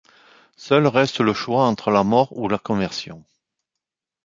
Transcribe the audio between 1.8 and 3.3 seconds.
la mort ou la conversion.